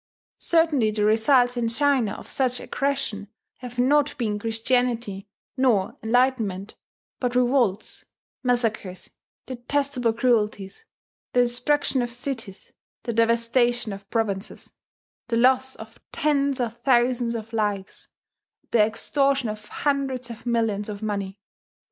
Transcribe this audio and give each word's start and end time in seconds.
Certainly 0.39 0.89
the 0.89 1.05
results 1.05 1.57
in 1.57 1.67
China 1.69 2.13
of 2.13 2.27
such 2.27 2.59
aggression 2.59 3.27
have 3.57 3.77
not 3.77 4.17
been 4.17 4.39
Christianity 4.39 5.27
nor 5.55 5.95
enlightenment, 6.01 6.75
but 7.19 7.35
revolts, 7.35 8.05
massacres, 8.41 9.11
detestable 9.45 10.11
cruelties, 10.13 10.85
the 11.33 11.43
destruction 11.43 12.01
of 12.01 12.09
cities, 12.09 12.73
the 13.03 13.13
devastation 13.13 13.93
of 13.93 14.09
provinces, 14.09 14.73
the 15.27 15.37
loss 15.37 15.75
of 15.75 15.99
tens 16.11 16.59
of 16.59 16.77
thousands 16.81 17.35
of 17.35 17.53
lives, 17.53 18.07
the 18.71 18.79
extortion 18.81 19.49
of 19.49 19.65
hundreds 19.67 20.31
of 20.31 20.47
millions 20.47 20.89
of 20.89 21.03
money. 21.03 21.37